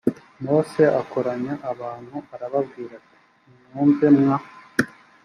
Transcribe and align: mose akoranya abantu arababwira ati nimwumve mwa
mose 0.45 0.81
akoranya 1.01 1.53
abantu 1.71 2.15
arababwira 2.35 2.93
ati 2.99 3.17
nimwumve 3.51 4.05
mwa 4.17 4.37